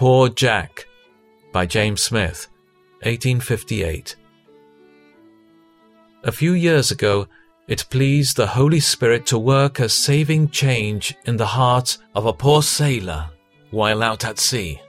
Poor 0.00 0.30
Jack 0.30 0.86
by 1.52 1.66
James 1.66 2.00
Smith, 2.00 2.48
1858. 3.02 4.16
A 6.24 6.32
few 6.32 6.54
years 6.54 6.90
ago, 6.90 7.28
it 7.68 7.84
pleased 7.90 8.34
the 8.38 8.46
Holy 8.46 8.80
Spirit 8.80 9.26
to 9.26 9.38
work 9.38 9.78
a 9.78 9.90
saving 9.90 10.48
change 10.48 11.14
in 11.26 11.36
the 11.36 11.48
heart 11.48 11.98
of 12.14 12.24
a 12.24 12.32
poor 12.32 12.62
sailor 12.62 13.28
while 13.72 14.02
out 14.02 14.24
at 14.24 14.38
sea. 14.38 14.80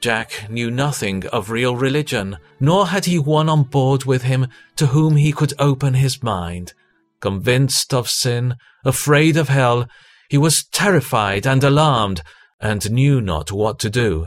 Jack 0.00 0.48
knew 0.48 0.70
nothing 0.70 1.26
of 1.26 1.50
real 1.50 1.76
religion, 1.76 2.38
nor 2.58 2.86
had 2.86 3.04
he 3.04 3.18
one 3.18 3.50
on 3.50 3.64
board 3.64 4.06
with 4.06 4.22
him 4.22 4.46
to 4.76 4.86
whom 4.86 5.16
he 5.16 5.30
could 5.30 5.52
open 5.58 5.92
his 5.92 6.22
mind. 6.22 6.72
Convinced 7.20 7.92
of 7.92 8.08
sin, 8.08 8.56
afraid 8.82 9.36
of 9.36 9.50
hell, 9.50 9.86
he 10.30 10.38
was 10.38 10.66
terrified 10.72 11.46
and 11.46 11.62
alarmed, 11.62 12.22
and 12.58 12.90
knew 12.90 13.20
not 13.20 13.52
what 13.52 13.78
to 13.80 13.90
do. 13.90 14.26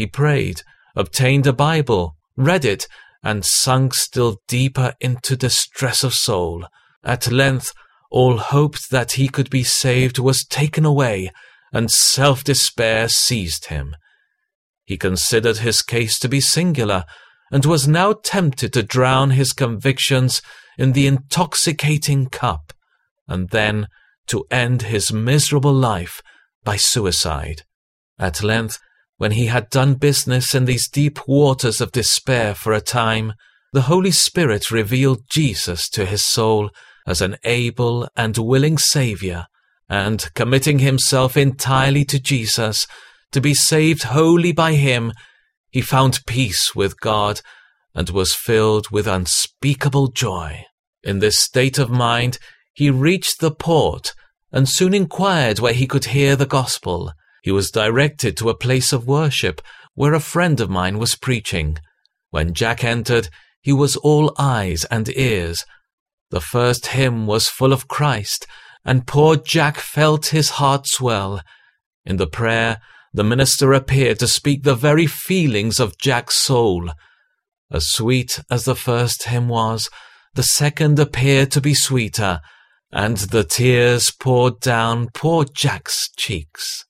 He 0.00 0.06
prayed, 0.06 0.62
obtained 0.96 1.46
a 1.46 1.52
Bible, 1.52 2.16
read 2.34 2.64
it, 2.64 2.88
and 3.22 3.44
sunk 3.44 3.92
still 3.94 4.40
deeper 4.48 4.94
into 4.98 5.36
distress 5.36 6.02
of 6.02 6.14
soul. 6.14 6.64
At 7.04 7.30
length, 7.30 7.74
all 8.10 8.38
hope 8.38 8.78
that 8.90 9.12
he 9.12 9.28
could 9.28 9.50
be 9.50 9.62
saved 9.62 10.18
was 10.18 10.46
taken 10.46 10.86
away, 10.86 11.30
and 11.70 11.90
self 11.90 12.42
despair 12.42 13.10
seized 13.10 13.66
him. 13.66 13.94
He 14.86 14.96
considered 14.96 15.58
his 15.58 15.82
case 15.82 16.18
to 16.20 16.30
be 16.30 16.40
singular, 16.40 17.04
and 17.52 17.66
was 17.66 17.86
now 17.86 18.14
tempted 18.14 18.72
to 18.72 18.82
drown 18.82 19.32
his 19.32 19.52
convictions 19.52 20.40
in 20.78 20.92
the 20.92 21.06
intoxicating 21.06 22.30
cup, 22.30 22.72
and 23.28 23.50
then 23.50 23.86
to 24.28 24.46
end 24.50 24.80
his 24.80 25.12
miserable 25.12 25.74
life 25.74 26.22
by 26.64 26.76
suicide. 26.76 27.64
At 28.18 28.42
length, 28.42 28.78
when 29.20 29.32
he 29.32 29.48
had 29.48 29.68
done 29.68 29.92
business 29.92 30.54
in 30.54 30.64
these 30.64 30.88
deep 30.88 31.28
waters 31.28 31.82
of 31.82 31.92
despair 31.92 32.54
for 32.54 32.72
a 32.72 32.80
time, 32.80 33.34
the 33.70 33.82
Holy 33.82 34.10
Spirit 34.10 34.70
revealed 34.70 35.28
Jesus 35.30 35.90
to 35.90 36.06
his 36.06 36.24
soul 36.24 36.70
as 37.06 37.20
an 37.20 37.36
able 37.44 38.08
and 38.16 38.38
willing 38.38 38.78
Saviour, 38.78 39.44
and 39.90 40.32
committing 40.32 40.78
himself 40.78 41.36
entirely 41.36 42.02
to 42.06 42.18
Jesus, 42.18 42.86
to 43.32 43.42
be 43.42 43.52
saved 43.52 44.04
wholly 44.04 44.52
by 44.52 44.72
him, 44.72 45.12
he 45.68 45.82
found 45.82 46.24
peace 46.26 46.74
with 46.74 46.98
God 46.98 47.42
and 47.94 48.08
was 48.08 48.34
filled 48.34 48.88
with 48.90 49.06
unspeakable 49.06 50.08
joy. 50.12 50.64
In 51.02 51.18
this 51.18 51.38
state 51.38 51.78
of 51.78 51.90
mind, 51.90 52.38
he 52.72 52.88
reached 52.88 53.40
the 53.40 53.50
port 53.50 54.14
and 54.50 54.66
soon 54.66 54.94
inquired 54.94 55.58
where 55.58 55.74
he 55.74 55.86
could 55.86 56.06
hear 56.06 56.36
the 56.36 56.46
gospel. 56.46 57.12
He 57.42 57.50
was 57.50 57.70
directed 57.70 58.36
to 58.36 58.50
a 58.50 58.56
place 58.56 58.92
of 58.92 59.06
worship 59.06 59.62
where 59.94 60.14
a 60.14 60.20
friend 60.20 60.60
of 60.60 60.70
mine 60.70 60.98
was 60.98 61.14
preaching. 61.14 61.78
When 62.30 62.54
Jack 62.54 62.84
entered, 62.84 63.28
he 63.60 63.72
was 63.72 63.96
all 63.96 64.34
eyes 64.38 64.84
and 64.86 65.08
ears, 65.08 65.64
the 66.30 66.40
first 66.40 66.88
hymn 66.88 67.26
was 67.26 67.48
full 67.48 67.72
of 67.72 67.88
Christ, 67.88 68.46
and 68.84 69.06
poor 69.06 69.36
Jack 69.36 69.78
felt 69.78 70.26
his 70.26 70.50
heart 70.50 70.86
swell. 70.86 71.42
In 72.04 72.16
the 72.16 72.28
prayer, 72.28 72.80
the 73.12 73.24
minister 73.24 73.72
appeared 73.72 74.20
to 74.20 74.28
speak 74.28 74.62
the 74.62 74.76
very 74.76 75.06
feelings 75.06 75.80
of 75.80 75.98
Jack's 75.98 76.36
soul. 76.36 76.90
As 77.70 77.88
sweet 77.88 78.40
as 78.48 78.64
the 78.64 78.76
first 78.76 79.24
hymn 79.24 79.48
was, 79.48 79.88
the 80.34 80.44
second 80.44 81.00
appeared 81.00 81.50
to 81.52 81.60
be 81.60 81.74
sweeter, 81.74 82.40
and 82.92 83.16
the 83.16 83.42
tears 83.42 84.12
poured 84.12 84.60
down 84.60 85.08
poor 85.12 85.44
Jack's 85.44 86.08
cheeks. 86.16 86.84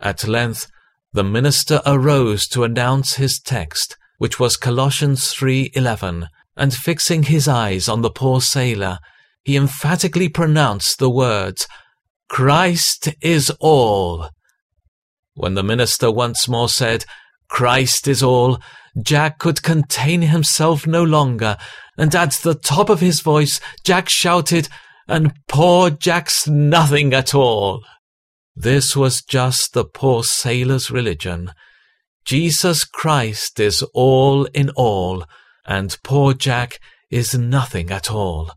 At 0.00 0.26
length, 0.26 0.66
the 1.12 1.24
minister 1.24 1.82
arose 1.84 2.46
to 2.48 2.64
announce 2.64 3.14
his 3.14 3.40
text, 3.44 3.96
which 4.18 4.40
was 4.40 4.56
Colossians 4.56 5.32
3:11 5.32 6.28
and 6.56 6.74
fixing 6.74 7.24
his 7.24 7.46
eyes 7.48 7.88
on 7.88 8.02
the 8.02 8.10
poor 8.10 8.40
sailor, 8.40 8.98
he 9.42 9.56
emphatically 9.56 10.28
pronounced 10.28 10.98
the 10.98 11.10
words, 11.10 11.66
Christ 12.28 13.08
is 13.20 13.50
all. 13.60 14.28
When 15.34 15.54
the 15.54 15.62
minister 15.62 16.10
once 16.10 16.46
more 16.48 16.68
said, 16.68 17.04
Christ 17.48 18.06
is 18.06 18.22
all, 18.22 18.60
Jack 19.02 19.38
could 19.38 19.62
contain 19.62 20.22
himself 20.22 20.86
no 20.86 21.02
longer, 21.02 21.56
and 21.98 22.14
at 22.14 22.34
the 22.42 22.54
top 22.54 22.88
of 22.88 23.00
his 23.00 23.20
voice, 23.20 23.60
Jack 23.84 24.08
shouted, 24.08 24.68
and 25.08 25.32
poor 25.48 25.90
Jack's 25.90 26.46
nothing 26.46 27.12
at 27.12 27.34
all. 27.34 27.82
This 28.62 28.94
was 28.94 29.22
just 29.22 29.72
the 29.72 29.86
poor 29.86 30.22
sailor's 30.22 30.90
religion. 30.90 31.52
Jesus 32.26 32.84
Christ 32.84 33.58
is 33.58 33.82
all 33.94 34.44
in 34.44 34.68
all, 34.76 35.24
and 35.64 35.96
poor 36.04 36.34
Jack 36.34 36.78
is 37.10 37.32
nothing 37.32 37.90
at 37.90 38.10
all. 38.10 38.52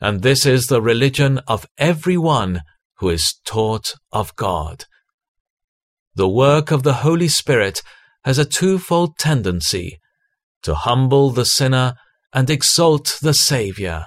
And 0.00 0.22
this 0.22 0.46
is 0.46 0.66
the 0.66 0.80
religion 0.80 1.40
of 1.48 1.66
every 1.76 2.16
one 2.16 2.60
who 2.98 3.08
is 3.08 3.40
taught 3.44 3.94
of 4.12 4.36
God. 4.36 4.84
The 6.14 6.28
work 6.28 6.70
of 6.70 6.84
the 6.84 7.02
Holy 7.02 7.26
Spirit 7.26 7.82
has 8.24 8.38
a 8.38 8.44
twofold 8.44 9.18
tendency 9.18 9.98
to 10.62 10.76
humble 10.76 11.30
the 11.30 11.46
sinner 11.46 11.94
and 12.32 12.48
exalt 12.48 13.18
the 13.20 13.34
Saviour, 13.34 14.04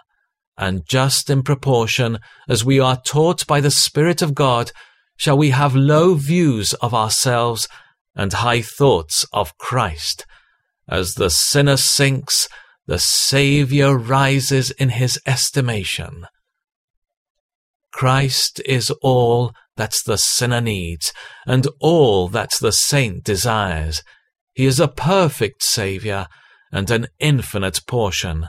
and 0.58 0.88
just 0.88 1.30
in 1.30 1.44
proportion 1.44 2.20
as 2.48 2.64
we 2.64 2.80
are 2.80 3.02
taught 3.02 3.46
by 3.46 3.60
the 3.60 3.70
Spirit 3.70 4.22
of 4.22 4.34
God, 4.34 4.72
shall 5.18 5.38
we 5.38 5.52
have 5.52 5.76
low 5.76 6.16
views 6.16 6.74
of 6.76 6.94
ourselves 6.94 7.68
and 8.16 8.32
high 8.34 8.62
thoughts 8.62 9.26
of 9.34 9.58
Christ 9.58 10.26
as 10.88 11.16
the 11.16 11.30
sinner 11.30 11.78
sinks, 11.78 12.48
the 12.86 13.00
Saviour 13.00 13.98
rises 13.98 14.72
in 14.72 14.90
his 14.90 15.20
estimation. 15.26 16.28
Christ 17.92 18.62
is 18.66 18.92
all 19.02 19.54
that 19.78 19.96
the 20.06 20.18
sinner 20.18 20.62
needs, 20.62 21.12
and 21.46 21.68
all 21.80 22.28
that 22.30 22.52
the 22.62 22.72
saint 22.72 23.24
desires. 23.24 24.04
He 24.54 24.66
is 24.66 24.80
a 24.80 24.88
perfect 24.88 25.64
Saviour, 25.64 26.28
and 26.72 26.92
an 26.92 27.08
infinite 27.20 27.80
portion. 27.88 28.48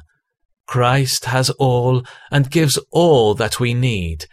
Christ 0.67 1.27
has 1.27 1.51
all, 1.51 2.05
and 2.31 2.51
gives 2.51 2.79
all 2.91 3.35
that 3.35 3.61
we 3.61 3.73
need. 3.73 4.27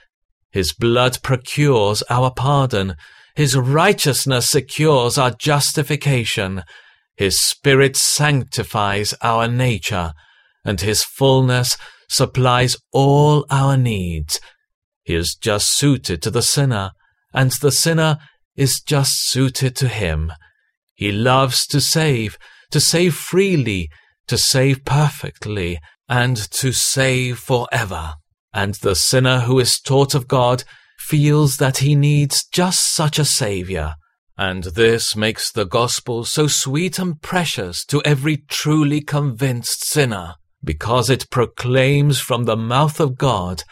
His 0.53 0.72
blood 0.72 1.18
procures 1.24 2.03
our 2.12 2.31
pardon. 2.31 2.96
His 3.36 3.58
righteousness 3.58 4.50
secures 4.50 5.18
our 5.18 5.31
justification. 5.31 6.62
His 7.18 7.44
Spirit 7.44 7.97
sanctifies 7.97 9.16
our 9.22 9.47
nature, 9.47 10.14
and 10.64 10.80
His 10.80 11.03
fullness 11.03 11.75
supplies 12.08 12.78
all 12.91 13.47
our 13.50 13.75
needs. 13.75 14.40
He 15.03 15.16
is 15.16 15.36
just 15.36 15.75
suited 15.75 16.22
to 16.22 16.30
the 16.30 16.44
sinner, 16.44 16.91
and 17.34 17.52
the 17.59 17.72
sinner 17.72 18.20
is 18.56 18.80
just 18.85 19.28
suited 19.28 19.75
to 19.78 19.88
Him. 19.88 20.31
He 20.94 21.12
loves 21.12 21.66
to 21.68 21.81
save, 21.81 22.38
to 22.70 22.80
save 22.80 23.16
freely, 23.16 23.90
to 24.28 24.38
save 24.38 24.85
perfectly, 24.85 25.80
and 26.08 26.38
to 26.38 26.72
save 26.72 27.40
forever. 27.40 28.14
And 28.53 28.75
the 28.75 28.96
sinner 28.96 29.41
who 29.41 29.59
is 29.59 29.80
taught 29.80 30.14
of 30.14 30.28
God 30.28 30.64
feels 31.00 31.58
that 31.58 31.80
he 31.80 31.96
needs 31.96 32.46
just 32.52 32.94
such 32.94 33.18
a 33.18 33.25
Saviour 33.25 33.96
and 34.38 34.64
this 34.64 35.16
makes 35.16 35.52
the 35.52 35.66
gospel 35.66 36.25
so 36.25 36.47
sweet 36.47 36.97
and 36.97 37.22
precious 37.22 37.86
to 37.86 38.02
every 38.03 38.38
truly 38.38 39.00
convinced 39.00 39.86
sinner, 39.86 40.36
because 40.64 41.09
it 41.09 41.30
proclaims 41.30 42.19
from 42.19 42.46
the 42.46 42.58
mouth 42.58 43.00
of 43.00 43.18
God 43.18 43.64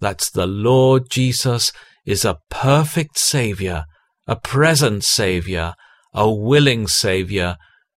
that 0.00 0.22
the 0.34 0.46
Lord 0.46 1.08
Jesus 1.10 1.72
is 2.04 2.24
a 2.24 2.40
perfect 2.50 3.18
Saviour, 3.18 3.84
a 4.26 4.36
present 4.36 5.02
Saviour, 5.02 5.74
a 6.12 6.30
willing 6.30 6.86
Saviour, 6.86 7.56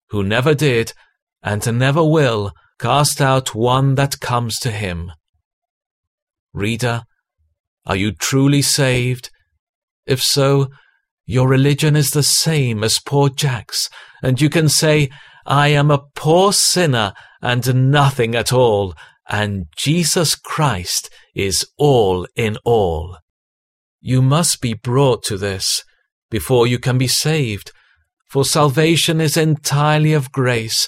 who 0.09 0.23
never 0.23 0.53
did 0.53 0.93
and 1.43 1.77
never 1.77 2.03
will 2.03 2.53
cast 2.79 3.19
out 3.19 3.53
one 3.53 3.95
that 3.95 4.21
comes 4.21 4.57
to 4.59 4.71
him. 4.71 5.11
Reader, 6.55 7.03
are 7.85 7.97
you 7.97 8.13
truly 8.13 8.61
saved? 8.61 9.29
If 10.07 10.21
so, 10.21 10.69
your 11.25 11.49
religion 11.49 11.97
is 11.97 12.11
the 12.11 12.23
same 12.23 12.81
as 12.81 12.97
poor 12.97 13.27
Jack's, 13.27 13.89
and 14.23 14.39
you 14.39 14.49
can 14.49 14.69
say, 14.69 15.09
I 15.45 15.67
am 15.67 15.91
a 15.91 16.05
poor 16.15 16.53
sinner 16.53 17.13
and 17.41 17.91
nothing 17.91 18.35
at 18.35 18.53
all, 18.53 18.93
and 19.27 19.65
Jesus 19.75 20.35
Christ 20.35 21.09
is 21.35 21.67
all 21.77 22.25
in 22.37 22.55
all. 22.63 23.17
You 23.99 24.21
must 24.21 24.61
be 24.61 24.73
brought 24.73 25.23
to 25.23 25.37
this 25.37 25.83
before 26.31 26.67
you 26.67 26.79
can 26.79 26.97
be 26.97 27.09
saved, 27.09 27.73
for 28.29 28.45
salvation 28.45 29.19
is 29.19 29.35
entirely 29.35 30.13
of 30.13 30.31
grace, 30.31 30.87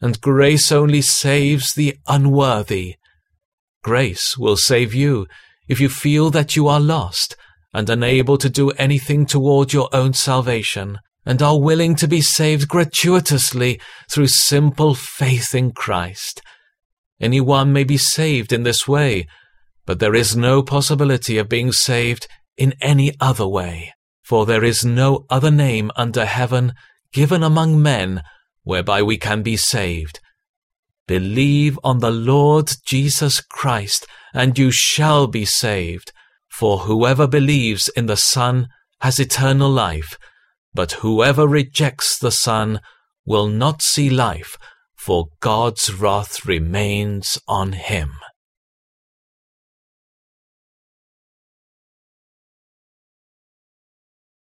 and 0.00 0.20
grace 0.20 0.70
only 0.70 1.02
saves 1.02 1.74
the 1.74 1.96
unworthy. 2.06 2.97
Grace 3.82 4.36
will 4.36 4.56
save 4.56 4.94
you 4.94 5.26
if 5.68 5.80
you 5.80 5.88
feel 5.88 6.30
that 6.30 6.56
you 6.56 6.68
are 6.68 6.80
lost 6.80 7.36
and 7.72 7.88
unable 7.90 8.38
to 8.38 8.48
do 8.48 8.70
anything 8.72 9.26
toward 9.26 9.72
your 9.72 9.88
own 9.92 10.12
salvation, 10.14 10.98
and 11.26 11.42
are 11.42 11.60
willing 11.60 11.94
to 11.94 12.08
be 12.08 12.22
saved 12.22 12.66
gratuitously 12.68 13.78
through 14.10 14.26
simple 14.26 14.94
faith 14.94 15.54
in 15.54 15.70
Christ. 15.70 16.40
Anyone 17.20 17.72
may 17.72 17.84
be 17.84 17.98
saved 17.98 18.52
in 18.52 18.62
this 18.62 18.88
way, 18.88 19.26
but 19.84 19.98
there 19.98 20.14
is 20.14 20.34
no 20.34 20.62
possibility 20.62 21.36
of 21.36 21.48
being 21.48 21.72
saved 21.72 22.26
in 22.56 22.72
any 22.80 23.12
other 23.20 23.46
way, 23.46 23.92
for 24.22 24.46
there 24.46 24.64
is 24.64 24.84
no 24.84 25.26
other 25.28 25.50
name 25.50 25.90
under 25.96 26.24
heaven 26.24 26.72
given 27.12 27.42
among 27.42 27.82
men 27.82 28.22
whereby 28.62 29.02
we 29.02 29.18
can 29.18 29.42
be 29.42 29.56
saved. 29.56 30.20
Believe 31.08 31.78
on 31.82 32.00
the 32.00 32.10
Lord 32.10 32.70
Jesus 32.86 33.40
Christ, 33.40 34.06
and 34.34 34.58
you 34.58 34.70
shall 34.70 35.26
be 35.26 35.46
saved. 35.46 36.12
For 36.50 36.80
whoever 36.80 37.26
believes 37.26 37.88
in 37.96 38.06
the 38.06 38.16
Son 38.16 38.68
has 39.00 39.18
eternal 39.18 39.70
life, 39.70 40.18
but 40.74 40.92
whoever 41.00 41.48
rejects 41.48 42.18
the 42.18 42.30
Son 42.30 42.80
will 43.24 43.48
not 43.48 43.80
see 43.80 44.10
life, 44.10 44.58
for 44.96 45.28
God's 45.40 45.94
wrath 45.94 46.44
remains 46.44 47.38
on 47.48 47.72
him. 47.72 48.12